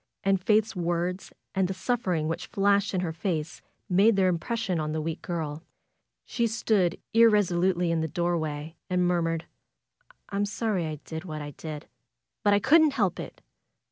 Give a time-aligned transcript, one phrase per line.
[0.23, 4.93] And Faith's words and the suffering which flashed into her face made their impression on
[4.93, 5.61] the weak girl.
[6.25, 9.45] She stood irresolutely in the doorway and murmured:
[10.31, 11.87] ^M'm sorry I did what I did;
[12.41, 13.41] but I couldn't help it.